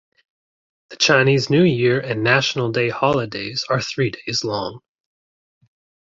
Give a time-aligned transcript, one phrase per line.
[0.89, 4.79] The Chinese New Year and National Day holidays are three days long.